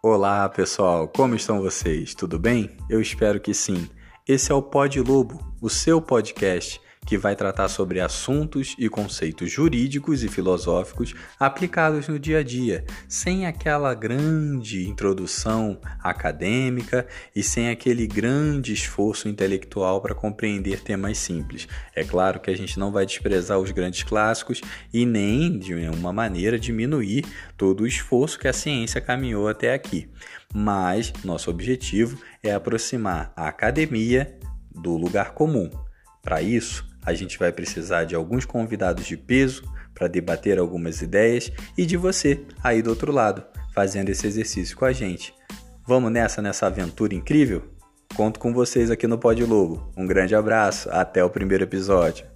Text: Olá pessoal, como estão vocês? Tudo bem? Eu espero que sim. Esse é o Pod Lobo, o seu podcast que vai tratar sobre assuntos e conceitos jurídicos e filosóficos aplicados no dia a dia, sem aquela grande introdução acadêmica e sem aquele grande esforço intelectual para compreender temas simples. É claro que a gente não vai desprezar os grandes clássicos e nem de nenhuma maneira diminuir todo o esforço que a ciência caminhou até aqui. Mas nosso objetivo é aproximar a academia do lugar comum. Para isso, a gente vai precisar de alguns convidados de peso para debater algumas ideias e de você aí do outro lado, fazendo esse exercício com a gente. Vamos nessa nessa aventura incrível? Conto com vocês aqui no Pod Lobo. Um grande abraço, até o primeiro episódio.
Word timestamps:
Olá 0.00 0.48
pessoal, 0.48 1.08
como 1.08 1.34
estão 1.34 1.60
vocês? 1.60 2.14
Tudo 2.14 2.38
bem? 2.38 2.70
Eu 2.88 3.00
espero 3.00 3.40
que 3.40 3.52
sim. 3.52 3.88
Esse 4.28 4.52
é 4.52 4.54
o 4.54 4.62
Pod 4.62 5.00
Lobo, 5.00 5.40
o 5.60 5.68
seu 5.68 6.00
podcast 6.00 6.80
que 7.08 7.16
vai 7.16 7.34
tratar 7.34 7.68
sobre 7.68 8.00
assuntos 8.00 8.76
e 8.78 8.86
conceitos 8.86 9.50
jurídicos 9.50 10.22
e 10.22 10.28
filosóficos 10.28 11.14
aplicados 11.40 12.06
no 12.06 12.18
dia 12.18 12.40
a 12.40 12.42
dia, 12.42 12.84
sem 13.08 13.46
aquela 13.46 13.94
grande 13.94 14.86
introdução 14.86 15.80
acadêmica 16.00 17.06
e 17.34 17.42
sem 17.42 17.70
aquele 17.70 18.06
grande 18.06 18.74
esforço 18.74 19.26
intelectual 19.26 20.02
para 20.02 20.14
compreender 20.14 20.82
temas 20.82 21.16
simples. 21.16 21.66
É 21.96 22.04
claro 22.04 22.40
que 22.40 22.50
a 22.50 22.56
gente 22.56 22.78
não 22.78 22.92
vai 22.92 23.06
desprezar 23.06 23.58
os 23.58 23.70
grandes 23.70 24.02
clássicos 24.02 24.60
e 24.92 25.06
nem 25.06 25.58
de 25.58 25.74
nenhuma 25.74 26.12
maneira 26.12 26.58
diminuir 26.58 27.24
todo 27.56 27.84
o 27.84 27.86
esforço 27.86 28.38
que 28.38 28.48
a 28.48 28.52
ciência 28.52 29.00
caminhou 29.00 29.48
até 29.48 29.72
aqui. 29.72 30.10
Mas 30.52 31.10
nosso 31.24 31.48
objetivo 31.48 32.22
é 32.42 32.52
aproximar 32.52 33.32
a 33.34 33.48
academia 33.48 34.38
do 34.70 34.94
lugar 34.94 35.32
comum. 35.32 35.70
Para 36.20 36.42
isso, 36.42 36.86
a 37.08 37.14
gente 37.14 37.38
vai 37.38 37.50
precisar 37.50 38.04
de 38.04 38.14
alguns 38.14 38.44
convidados 38.44 39.06
de 39.06 39.16
peso 39.16 39.62
para 39.94 40.08
debater 40.08 40.58
algumas 40.58 41.00
ideias 41.00 41.50
e 41.76 41.86
de 41.86 41.96
você 41.96 42.44
aí 42.62 42.82
do 42.82 42.90
outro 42.90 43.10
lado, 43.10 43.42
fazendo 43.74 44.10
esse 44.10 44.26
exercício 44.26 44.76
com 44.76 44.84
a 44.84 44.92
gente. 44.92 45.34
Vamos 45.86 46.12
nessa 46.12 46.42
nessa 46.42 46.66
aventura 46.66 47.14
incrível? 47.14 47.62
Conto 48.14 48.38
com 48.38 48.52
vocês 48.52 48.90
aqui 48.90 49.06
no 49.06 49.18
Pod 49.18 49.42
Lobo. 49.42 49.90
Um 49.96 50.06
grande 50.06 50.34
abraço, 50.34 50.90
até 50.90 51.24
o 51.24 51.30
primeiro 51.30 51.64
episódio. 51.64 52.26